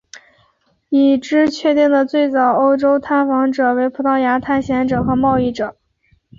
[0.89, 5.77] 已知确定的最早欧洲探访者为葡萄牙探险者和贸易者。